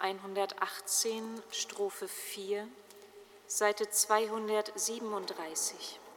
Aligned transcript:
118, 0.00 1.42
Strophe 1.50 2.08
4, 2.08 2.66
Seite 3.46 3.90
237. 3.90 6.07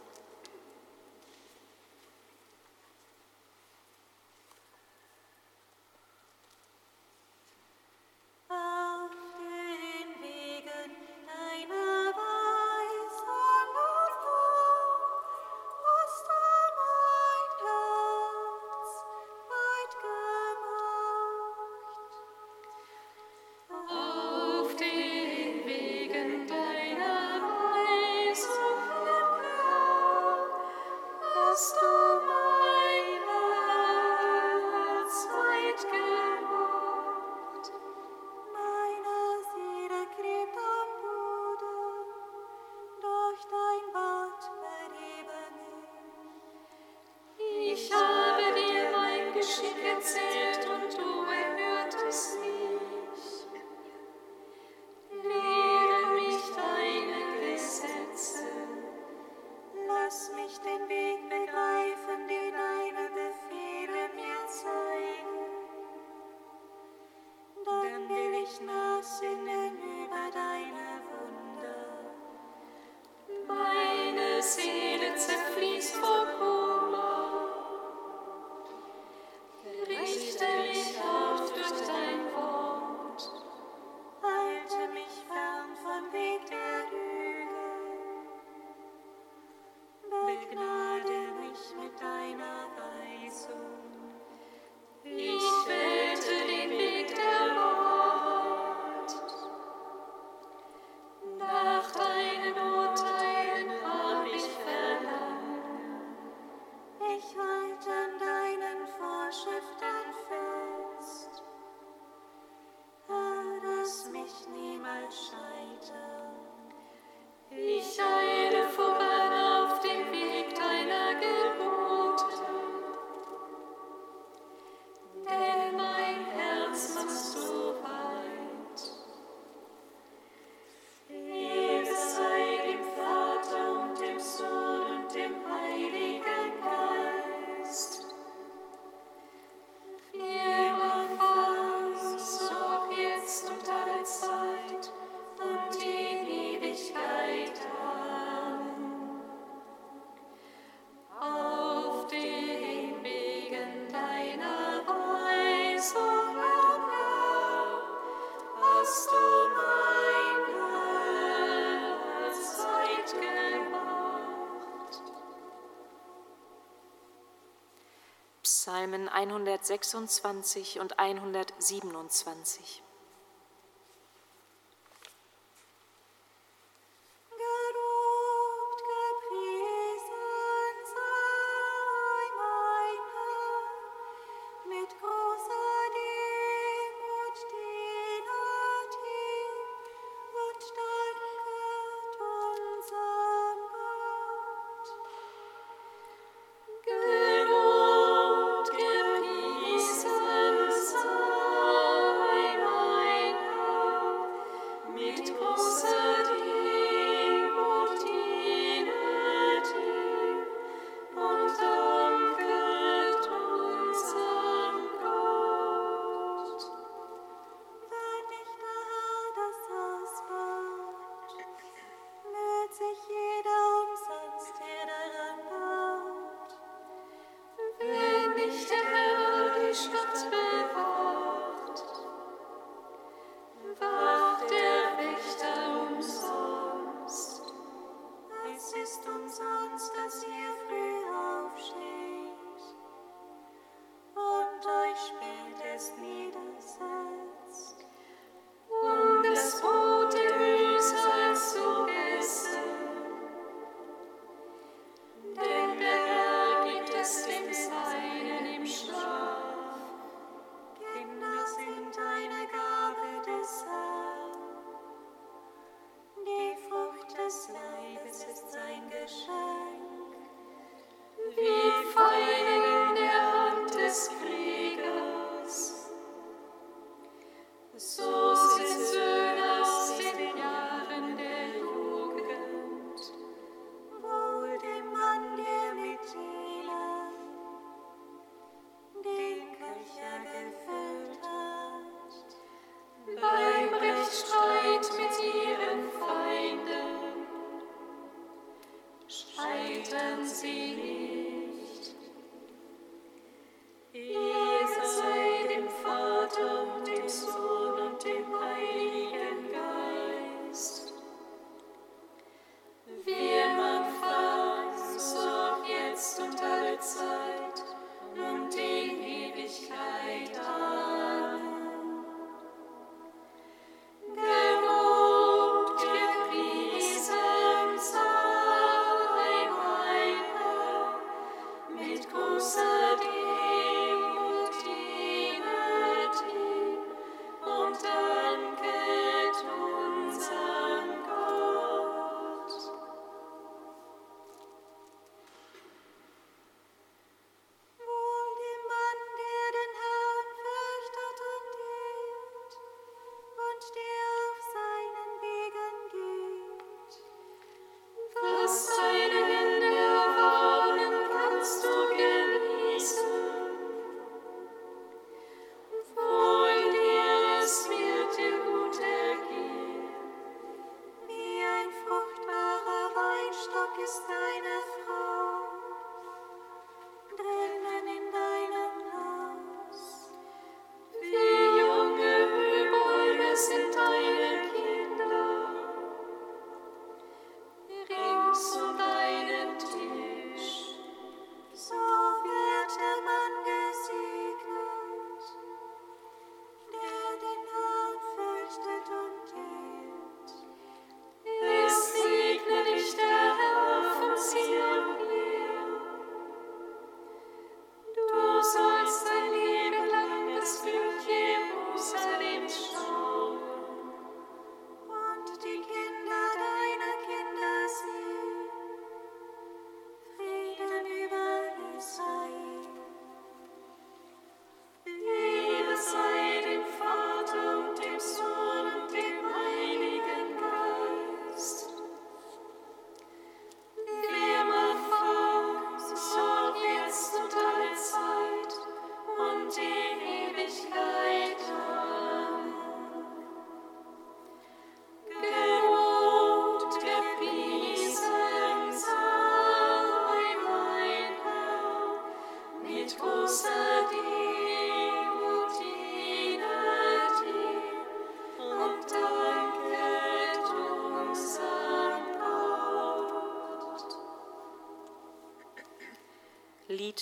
126 169.61 170.79
und 170.79 170.97
127. 170.97 172.81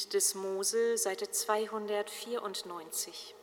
des 0.10 0.36
Mose, 0.36 0.76
Seite 0.96 1.32
294. 1.32 3.36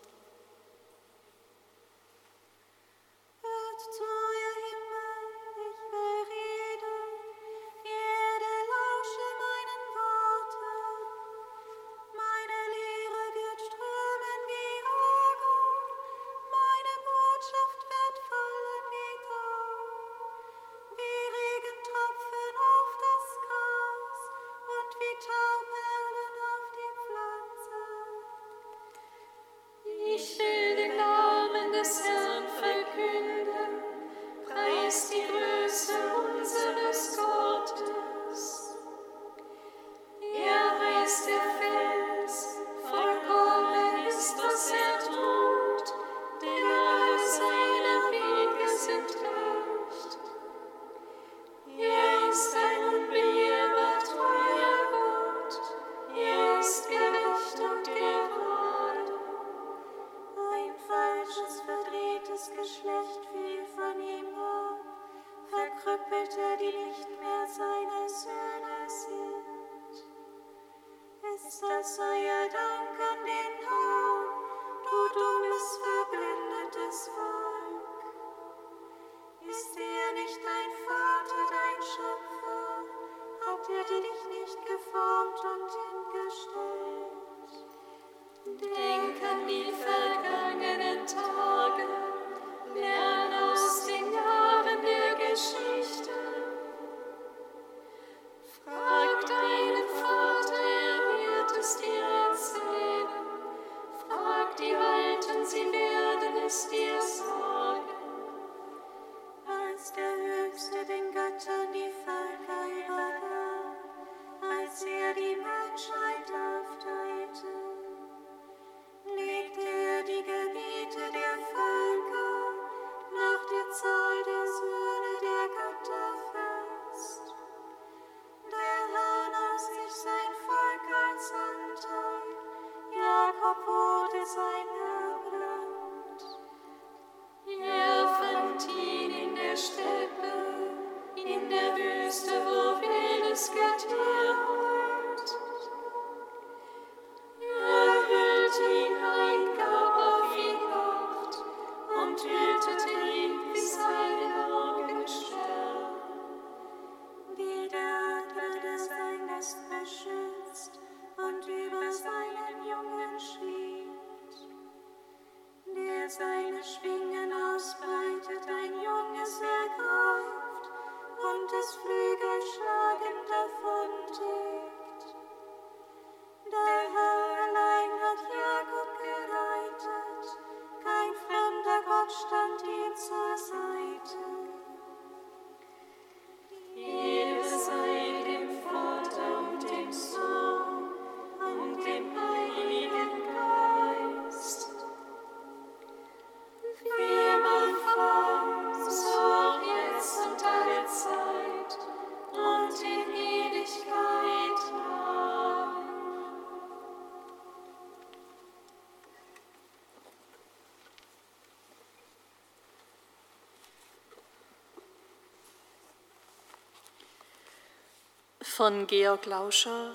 von 218.56 218.86
Georg 218.86 219.26
Lauscher 219.26 219.90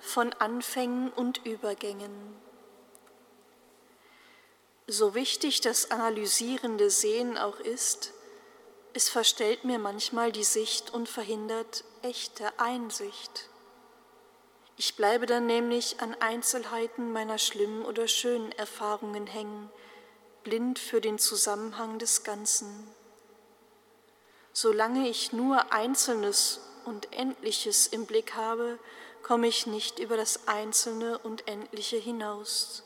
von 0.00 0.32
Anfängen 0.32 1.08
und 1.12 1.46
Übergängen. 1.46 2.36
So 4.88 5.14
wichtig 5.14 5.60
das 5.60 5.92
analysierende 5.92 6.90
Sehen 6.90 7.38
auch 7.38 7.60
ist, 7.60 8.12
es 8.92 9.08
verstellt 9.08 9.62
mir 9.62 9.78
manchmal 9.78 10.32
die 10.32 10.42
Sicht 10.42 10.92
und 10.92 11.08
verhindert 11.08 11.84
echte 12.02 12.58
Einsicht. 12.58 13.50
Ich 14.76 14.96
bleibe 14.96 15.26
dann 15.26 15.46
nämlich 15.46 16.00
an 16.00 16.16
Einzelheiten 16.18 17.12
meiner 17.12 17.38
schlimmen 17.38 17.84
oder 17.84 18.08
schönen 18.08 18.50
Erfahrungen 18.50 19.28
hängen, 19.28 19.70
blind 20.42 20.80
für 20.80 21.00
den 21.00 21.20
Zusammenhang 21.20 22.00
des 22.00 22.24
Ganzen. 22.24 22.88
Solange 24.52 25.08
ich 25.08 25.32
nur 25.32 25.72
Einzelnes 25.72 26.66
und 26.86 27.12
Endliches 27.12 27.86
im 27.86 28.06
Blick 28.06 28.34
habe, 28.34 28.78
komme 29.22 29.48
ich 29.48 29.66
nicht 29.66 29.98
über 29.98 30.16
das 30.16 30.46
Einzelne 30.46 31.18
und 31.18 31.48
Endliche 31.48 31.96
hinaus. 31.96 32.84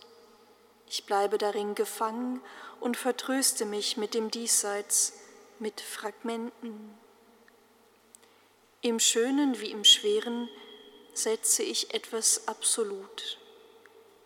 Ich 0.89 1.07
bleibe 1.07 1.39
darin 1.39 1.75
gefangen 1.75 2.41
und 2.81 2.97
vertröste 2.97 3.65
mich 3.65 3.97
mit 3.97 4.15
dem 4.15 4.31
Diesseits, 4.31 5.13
mit 5.59 5.81
Fragmenten. 5.81 6.99
Im 8.81 8.99
Schönen 8.99 9.61
wie 9.61 9.71
im 9.71 9.85
Schweren 9.85 10.49
setze 11.13 11.63
ich 11.63 11.93
etwas 11.95 12.49
absolut. 12.49 13.39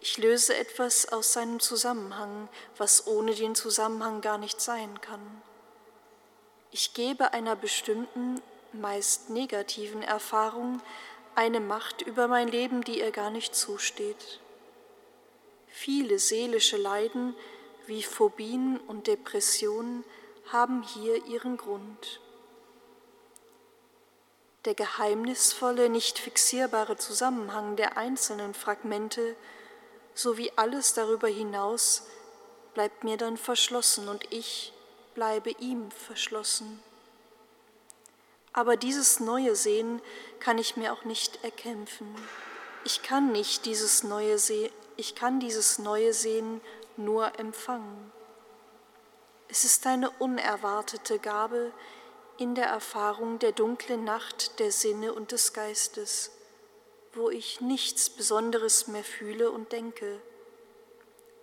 Ich 0.00 0.18
löse 0.18 0.54
etwas 0.54 1.12
aus 1.12 1.32
seinem 1.32 1.60
Zusammenhang, 1.60 2.48
was 2.76 3.06
ohne 3.06 3.34
den 3.34 3.54
Zusammenhang 3.54 4.20
gar 4.20 4.38
nicht 4.38 4.60
sein 4.60 5.00
kann. 5.00 5.42
Ich 6.70 6.94
gebe 6.94 7.32
einer 7.32 7.56
bestimmten 7.56 8.40
meist 8.80 9.30
negativen 9.30 10.02
Erfahrung 10.02 10.80
eine 11.34 11.60
Macht 11.60 12.02
über 12.02 12.28
mein 12.28 12.48
Leben, 12.48 12.82
die 12.82 13.00
ihr 13.00 13.10
gar 13.10 13.30
nicht 13.30 13.54
zusteht. 13.54 14.40
Viele 15.68 16.18
seelische 16.18 16.76
Leiden 16.76 17.34
wie 17.86 18.02
Phobien 18.02 18.78
und 18.78 19.06
Depressionen 19.06 20.04
haben 20.52 20.82
hier 20.82 21.26
ihren 21.26 21.56
Grund. 21.56 22.20
Der 24.64 24.74
geheimnisvolle, 24.74 25.88
nicht 25.88 26.18
fixierbare 26.18 26.96
Zusammenhang 26.96 27.76
der 27.76 27.98
einzelnen 27.98 28.54
Fragmente 28.54 29.36
sowie 30.14 30.52
alles 30.56 30.94
darüber 30.94 31.28
hinaus 31.28 32.06
bleibt 32.72 33.04
mir 33.04 33.16
dann 33.16 33.36
verschlossen 33.36 34.08
und 34.08 34.32
ich 34.32 34.72
bleibe 35.14 35.50
ihm 35.50 35.90
verschlossen. 35.90 36.82
Aber 38.54 38.76
dieses 38.76 39.18
neue 39.18 39.56
Sehen 39.56 40.00
kann 40.38 40.58
ich 40.58 40.76
mir 40.76 40.92
auch 40.92 41.04
nicht 41.04 41.42
erkämpfen. 41.44 42.14
Ich 42.84 43.02
kann 43.02 43.32
nicht 43.32 43.66
dieses 43.66 44.04
neue 44.04 44.38
Sehen, 44.38 44.72
ich 44.96 45.16
kann 45.16 45.40
dieses 45.40 45.80
neue 45.80 46.12
Sehen 46.14 46.60
nur 46.96 47.38
empfangen. 47.40 48.12
Es 49.48 49.64
ist 49.64 49.86
eine 49.86 50.08
unerwartete 50.10 51.18
Gabe 51.18 51.72
in 52.38 52.54
der 52.54 52.66
Erfahrung 52.66 53.40
der 53.40 53.52
dunklen 53.52 54.04
Nacht 54.04 54.58
der 54.60 54.70
Sinne 54.70 55.12
und 55.12 55.32
des 55.32 55.52
Geistes, 55.52 56.30
wo 57.12 57.30
ich 57.30 57.60
nichts 57.60 58.08
Besonderes 58.08 58.86
mehr 58.86 59.04
fühle 59.04 59.50
und 59.50 59.72
denke. 59.72 60.20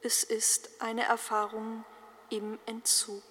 Es 0.02 0.24
ist 0.24 0.70
eine 0.80 1.04
Erfahrung 1.04 1.84
im 2.30 2.58
Entzug. 2.66 3.31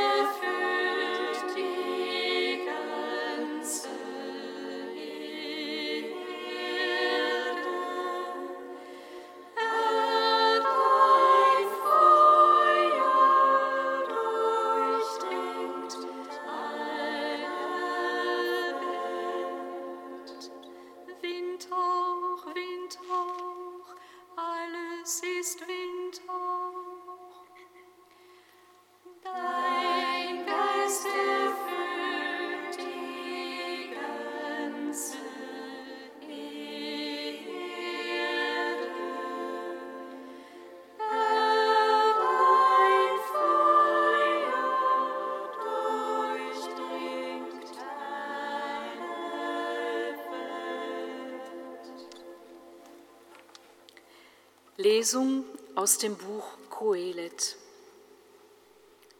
Lesung 54.81 55.45
aus 55.75 55.99
dem 55.99 56.15
Buch 56.17 56.43
Kohelet. 56.71 57.55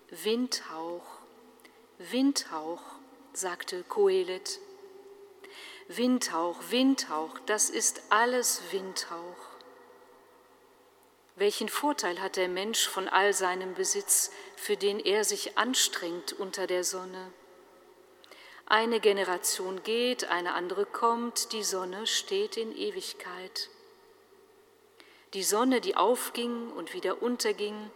Windhauch, 0.09 1.05
Windhauch, 1.99 2.81
sagte 3.33 3.83
Kohelet. 3.83 4.59
Windhauch, 5.87 6.57
Windhauch, 6.71 7.37
das 7.45 7.69
ist 7.69 8.01
alles 8.09 8.63
Windhauch. 8.71 9.37
Welchen 11.35 11.69
Vorteil 11.69 12.19
hat 12.19 12.37
der 12.37 12.49
Mensch 12.49 12.87
von 12.87 13.07
all 13.07 13.31
seinem 13.31 13.75
Besitz, 13.75 14.31
für 14.55 14.77
den 14.77 14.99
er 14.99 15.23
sich 15.23 15.59
anstrengt 15.59 16.33
unter 16.33 16.65
der 16.65 16.83
Sonne? 16.83 17.31
Eine 18.65 18.99
Generation 18.99 19.83
geht, 19.83 20.23
eine 20.23 20.53
andere 20.55 20.87
kommt, 20.87 21.51
die 21.51 21.63
Sonne 21.63 22.07
steht 22.07 22.57
in 22.57 22.75
Ewigkeit. 22.75 23.69
Die 25.33 25.43
Sonne, 25.43 25.79
die 25.79 25.95
aufging 25.95 26.71
und 26.71 26.93
wieder 26.93 27.21
unterging, 27.21 27.89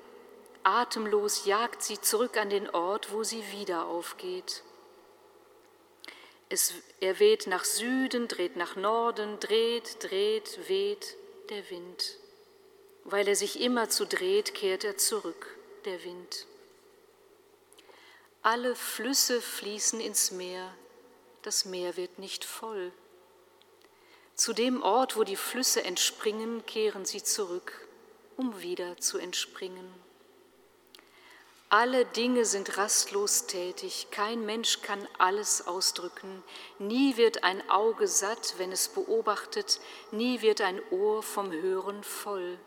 atemlos 0.63 1.45
jagt 1.45 1.84
sie 1.84 2.00
zurück 2.00 2.38
an 2.38 2.50
den 2.50 2.69
Ort, 2.69 3.12
wo 3.12 3.24
sie 3.24 3.43
wieder 3.52 3.88
aufgeht. 3.88 4.63
Es, 6.48 6.74
er 7.02 7.19
weht 7.19 7.48
nach 7.48 7.65
Süden, 7.65 8.28
dreht 8.28 8.56
nach 8.56 8.76
Norden, 8.76 9.39
dreht, 9.39 9.98
dreht, 10.02 10.69
weht 10.69 11.17
der 11.50 11.69
Wind. 11.69 12.17
Weil 13.04 13.28
er 13.28 13.36
sich 13.36 13.60
immer 13.60 13.89
zu 13.89 14.06
dreht, 14.06 14.54
kehrt 14.54 14.84
er 14.84 14.98
zurück, 14.98 15.58
der 15.84 16.04
Wind. 16.06 16.48
Alle 18.41 18.76
Flüsse 18.76 19.41
fließen 19.41 20.00
ins 20.00 20.32
Meer, 20.32 20.74
das 21.41 21.65
Meer 21.65 21.98
wird 21.98 22.17
nicht 22.17 22.45
voll. 22.45 22.91
Zu 24.36 24.52
dem 24.52 24.84
Ort, 24.84 25.15
wo 25.15 25.24
die 25.24 25.38
Flüsse 25.38 25.84
entspringen, 25.86 26.65
kehren 26.65 27.06
sie 27.06 27.24
zurück, 27.24 27.88
um 28.36 28.62
wieder 28.62 28.98
zu 28.98 29.17
entspringen. 29.17 29.88
Alle 31.69 32.06
Dinge 32.06 32.43
sind 32.43 32.78
rastlos 32.78 33.48
tätig, 33.48 34.08
kein 34.12 34.45
Mensch 34.45 34.82
kann 34.82 35.08
alles 35.17 35.65
ausdrücken, 35.67 36.43
nie 36.80 37.17
wird 37.17 37.43
ein 37.43 37.67
Auge 37.69 38.08
satt, 38.08 38.56
wenn 38.58 38.71
es 38.74 38.89
beobachtet, 38.89 39.80
nie 40.12 40.41
wird 40.41 40.62
ein 40.62 40.82
Ohr 40.91 41.24
vom 41.24 41.52
Hören 41.52 42.04
voll. 42.04 42.60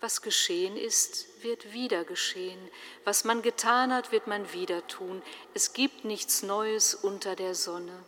Was 0.00 0.22
geschehen 0.22 0.76
ist, 0.76 1.42
wird 1.42 1.72
wieder 1.72 2.04
geschehen, 2.04 2.68
was 3.04 3.24
man 3.24 3.42
getan 3.42 3.92
hat, 3.92 4.12
wird 4.12 4.26
man 4.26 4.52
wieder 4.52 4.86
tun, 4.86 5.22
es 5.54 5.72
gibt 5.72 6.04
nichts 6.04 6.42
Neues 6.42 6.94
unter 6.94 7.36
der 7.36 7.54
Sonne. 7.54 8.04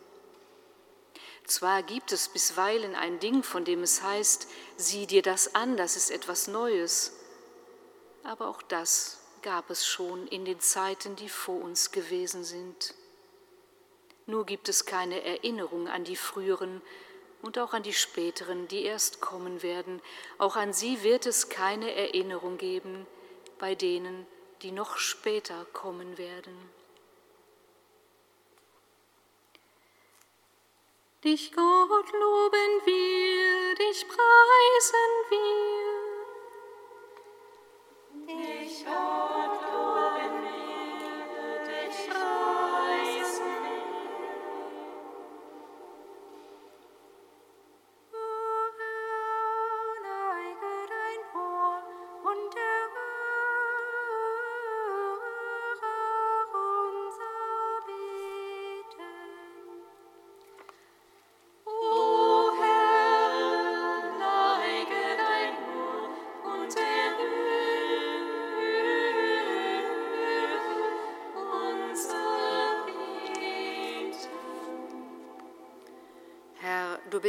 Zwar 1.45 1.83
gibt 1.83 2.11
es 2.11 2.29
bisweilen 2.29 2.95
ein 2.95 3.19
Ding, 3.19 3.43
von 3.43 3.65
dem 3.65 3.83
es 3.83 4.01
heißt, 4.01 4.47
sieh 4.77 5.07
dir 5.07 5.21
das 5.21 5.55
an, 5.55 5.75
das 5.75 5.95
ist 5.95 6.11
etwas 6.11 6.47
Neues, 6.47 7.13
aber 8.23 8.47
auch 8.47 8.61
das 8.61 9.19
gab 9.41 9.69
es 9.69 9.85
schon 9.85 10.27
in 10.27 10.45
den 10.45 10.59
Zeiten, 10.59 11.15
die 11.15 11.29
vor 11.29 11.61
uns 11.61 11.91
gewesen 11.91 12.43
sind. 12.43 12.93
Nur 14.27 14.45
gibt 14.45 14.69
es 14.69 14.85
keine 14.85 15.23
Erinnerung 15.23 15.87
an 15.87 16.03
die 16.03 16.15
früheren 16.15 16.81
und 17.41 17.57
auch 17.57 17.73
an 17.73 17.83
die 17.83 17.93
späteren, 17.93 18.67
die 18.67 18.83
erst 18.83 19.19
kommen 19.19 19.63
werden. 19.63 20.01
Auch 20.37 20.55
an 20.55 20.73
sie 20.73 21.03
wird 21.03 21.25
es 21.25 21.49
keine 21.49 21.93
Erinnerung 21.93 22.57
geben 22.57 23.07
bei 23.57 23.75
denen, 23.75 24.27
die 24.61 24.71
noch 24.71 24.97
später 24.97 25.65
kommen 25.73 26.17
werden. 26.17 26.53
Dich 31.23 31.51
Gott 31.53 32.11
loben 32.13 32.81
wir, 32.83 33.75
dich 33.75 34.07
preisen 34.07 35.13
wir. 35.29 36.00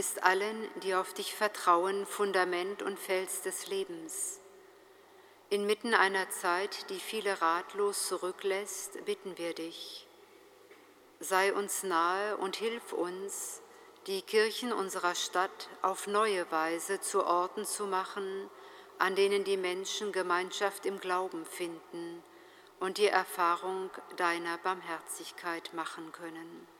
Bist 0.02 0.24
allen, 0.24 0.68
die 0.82 0.96
auf 0.96 1.14
dich 1.14 1.32
vertrauen, 1.32 2.06
Fundament 2.06 2.82
und 2.82 2.98
Fels 2.98 3.42
des 3.42 3.68
Lebens. 3.68 4.40
Inmitten 5.48 5.94
einer 5.94 6.28
Zeit, 6.28 6.90
die 6.90 6.98
viele 6.98 7.40
ratlos 7.40 8.08
zurücklässt, 8.08 9.04
bitten 9.04 9.38
wir 9.38 9.54
dich, 9.54 10.08
sei 11.20 11.54
uns 11.54 11.84
nahe 11.84 12.36
und 12.38 12.56
hilf 12.56 12.92
uns, 12.92 13.62
die 14.08 14.22
Kirchen 14.22 14.72
unserer 14.72 15.14
Stadt 15.14 15.68
auf 15.82 16.08
neue 16.08 16.50
Weise 16.50 17.00
zu 17.00 17.24
Orten 17.24 17.64
zu 17.64 17.86
machen, 17.86 18.50
an 18.98 19.14
denen 19.14 19.44
die 19.44 19.56
Menschen 19.56 20.10
Gemeinschaft 20.10 20.84
im 20.84 20.98
Glauben 20.98 21.46
finden 21.46 22.24
und 22.80 22.98
die 22.98 23.06
Erfahrung 23.06 23.88
deiner 24.16 24.58
Barmherzigkeit 24.58 25.72
machen 25.74 26.10
können. 26.10 26.71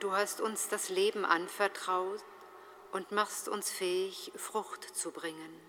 Du 0.00 0.12
hast 0.12 0.40
uns 0.40 0.68
das 0.68 0.88
Leben 0.88 1.24
anvertraut 1.24 2.22
und 2.92 3.12
machst 3.12 3.48
uns 3.48 3.70
fähig, 3.70 4.32
Frucht 4.36 4.84
zu 4.96 5.10
bringen. 5.10 5.60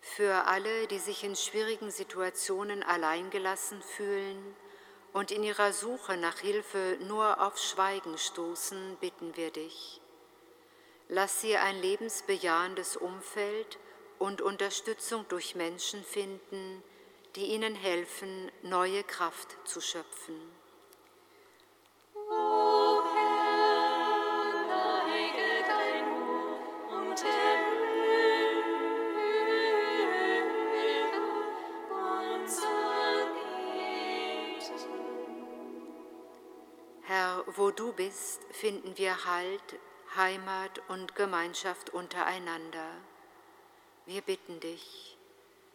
Für 0.00 0.46
alle, 0.46 0.86
die 0.86 0.98
sich 0.98 1.24
in 1.24 1.36
schwierigen 1.36 1.90
Situationen 1.90 2.82
alleingelassen 2.82 3.82
fühlen 3.82 4.56
und 5.12 5.30
in 5.30 5.42
ihrer 5.42 5.72
Suche 5.72 6.16
nach 6.16 6.38
Hilfe 6.38 6.98
nur 7.00 7.40
auf 7.40 7.58
Schweigen 7.58 8.16
stoßen, 8.16 8.96
bitten 9.00 9.36
wir 9.36 9.50
dich. 9.50 10.00
Lass 11.08 11.40
sie 11.40 11.56
ein 11.56 11.80
lebensbejahendes 11.80 12.96
Umfeld 12.96 13.78
und 14.18 14.42
Unterstützung 14.42 15.26
durch 15.28 15.54
Menschen 15.54 16.04
finden, 16.04 16.82
die 17.34 17.46
ihnen 17.46 17.74
helfen, 17.74 18.50
neue 18.62 19.02
Kraft 19.04 19.56
zu 19.64 19.80
schöpfen. 19.80 20.57
Bist, 38.08 38.40
finden 38.52 38.96
wir 38.96 39.26
Halt, 39.26 39.78
Heimat 40.16 40.80
und 40.88 41.14
Gemeinschaft 41.14 41.90
untereinander. 41.90 42.90
Wir 44.06 44.22
bitten 44.22 44.60
dich, 44.60 45.18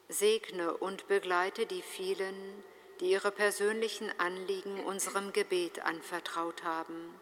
segne 0.10 0.76
und 0.76 1.08
begleite 1.08 1.67
die 1.67 1.84
vielen, 1.84 2.63
die 3.00 3.12
ihre 3.12 3.32
persönlichen 3.32 4.12
Anliegen 4.19 4.84
unserem 4.84 5.32
Gebet 5.32 5.86
anvertraut 5.86 6.63
haben. 6.63 7.13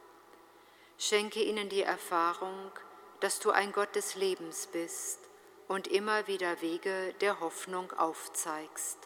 Schenke 0.97 1.43
ihnen 1.43 1.67
die 1.67 1.83
Erfahrung, 1.83 2.71
dass 3.19 3.41
du 3.41 3.51
ein 3.51 3.73
Gott 3.73 3.93
des 3.95 4.15
Lebens 4.15 4.67
bist 4.67 5.19
und 5.67 5.87
immer 5.87 6.27
wieder 6.27 6.61
Wege 6.61 7.13
der 7.19 7.41
Hoffnung 7.41 7.91
aufzeigst. 7.91 8.97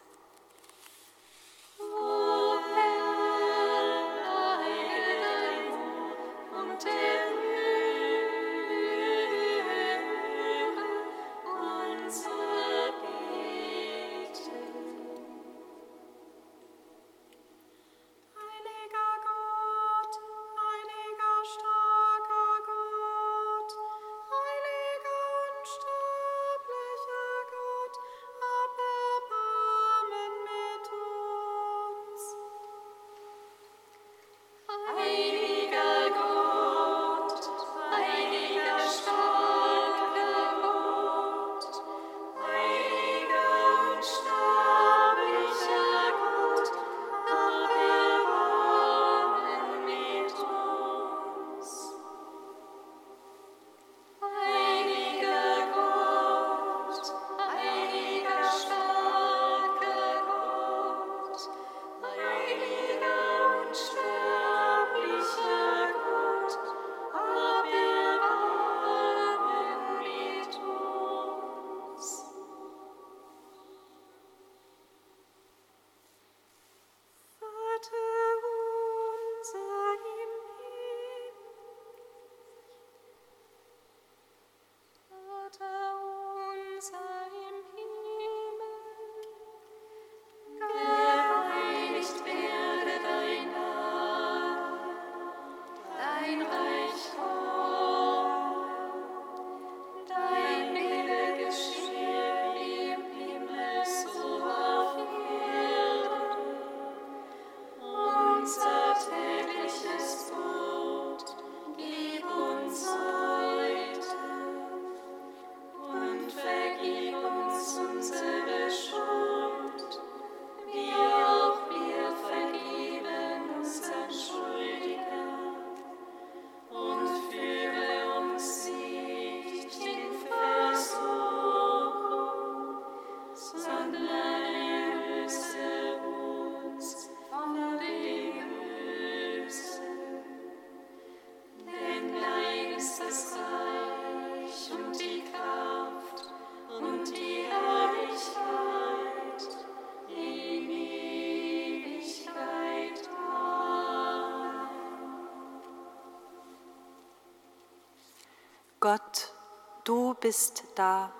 Bist 160.26 160.64
da. 160.74 161.12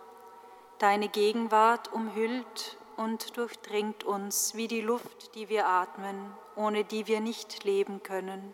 Deine 0.81 1.09
Gegenwart 1.09 1.93
umhüllt 1.93 2.77
und 2.97 3.37
durchdringt 3.37 4.03
uns 4.03 4.57
wie 4.57 4.67
die 4.67 4.81
Luft, 4.81 5.37
die 5.37 5.49
wir 5.49 5.69
atmen, 5.69 6.35
ohne 6.57 6.83
die 6.83 7.07
wir 7.07 7.21
nicht 7.21 7.63
leben 7.63 8.03
können. 8.03 8.53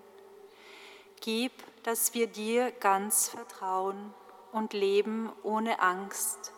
Gib, 1.22 1.52
dass 1.84 2.12
wir 2.12 2.26
dir 2.26 2.70
ganz 2.70 3.30
vertrauen 3.30 4.12
und 4.52 4.74
leben 4.74 5.32
ohne 5.42 5.80
Angst. 5.80 6.52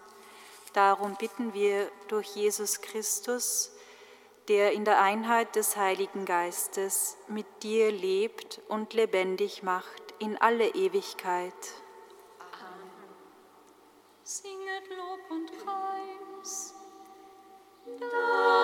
Darum 0.73 1.15
bitten 1.15 1.55
wir 1.55 1.89
durch 2.09 2.35
Jesus 2.35 2.81
Christus, 2.81 3.71
der 4.49 4.73
in 4.73 4.85
der 4.85 5.01
Einheit 5.01 5.55
des 5.55 5.77
Heiligen 5.77 6.25
Geistes 6.25 7.17
mit 7.29 7.47
dir 7.63 7.93
lebt 7.93 8.61
und 8.67 8.93
lebendig 8.93 9.63
macht 9.63 10.03
in 10.19 10.37
alle 10.37 10.75
Ewigkeit. 10.75 11.55
Singet 14.27 14.89
Lob 14.89 15.21
und 15.31 15.51
Preis. 15.63 16.75
Dank 18.01 18.64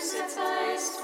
sitzt 0.00 0.38
heißt, 0.38 1.02